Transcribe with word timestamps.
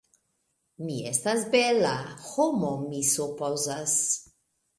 Mi 0.85 0.95
estas 1.09 1.45
bela... 1.55 1.91
homo 2.31 2.73
mi 2.87 3.03
supozas. 3.11 3.95